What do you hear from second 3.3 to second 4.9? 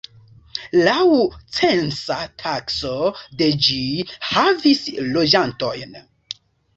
de ĝi havis